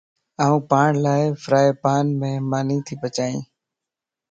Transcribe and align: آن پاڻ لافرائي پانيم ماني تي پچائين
آن 0.45 0.53
پاڻ 0.69 0.89
لافرائي 1.03 1.69
پانيم 1.83 2.41
ماني 2.51 2.77
تي 2.85 2.93
پچائين 3.01 3.39